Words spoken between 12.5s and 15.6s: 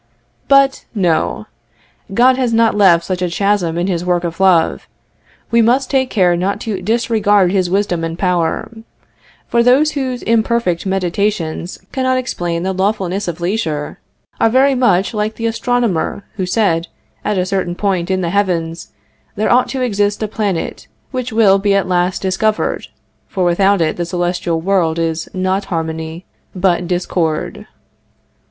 the lawfulness of leisure, are very much like the